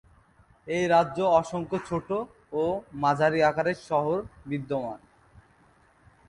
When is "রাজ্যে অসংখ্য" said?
0.87-1.77